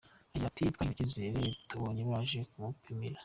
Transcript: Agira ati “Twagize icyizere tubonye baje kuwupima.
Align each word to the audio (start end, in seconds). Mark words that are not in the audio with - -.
Agira 0.29 0.45
ati 0.51 0.63
“Twagize 0.75 0.93
icyizere 0.93 1.43
tubonye 1.69 2.01
baje 2.09 2.39
kuwupima. 2.49 3.19